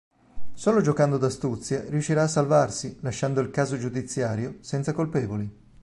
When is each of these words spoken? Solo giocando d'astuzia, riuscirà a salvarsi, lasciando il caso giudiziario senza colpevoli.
Solo 0.55 0.81
giocando 0.81 1.19
d'astuzia, 1.19 1.83
riuscirà 1.87 2.23
a 2.23 2.27
salvarsi, 2.27 2.97
lasciando 3.01 3.39
il 3.39 3.51
caso 3.51 3.77
giudiziario 3.77 4.57
senza 4.61 4.93
colpevoli. 4.93 5.59